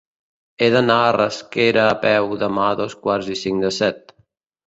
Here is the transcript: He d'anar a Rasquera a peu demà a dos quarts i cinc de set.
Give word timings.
He 0.61 0.69
d'anar 0.75 0.95
a 1.01 1.11
Rasquera 1.17 1.83
a 1.89 1.99
peu 2.07 2.31
demà 2.45 2.65
a 2.69 2.79
dos 2.81 2.97
quarts 3.03 3.31
i 3.35 3.37
cinc 3.45 3.65
de 3.67 3.71
set. 3.79 4.13